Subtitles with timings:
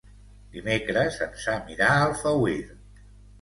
[0.53, 2.57] Dimecres en Sam irà a Alfauir.